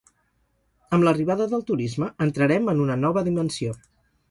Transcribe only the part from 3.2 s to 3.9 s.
dimensió.